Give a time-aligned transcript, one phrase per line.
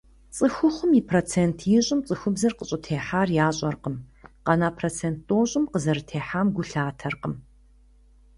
[0.35, 3.95] Цӏыхухъум и процент ищӏым цӏыхубзыр къыщӏытехьар ящӏэркъым,
[4.45, 7.33] къэна процент тӏощӏым къызэрытехьам гу лъатэркъым.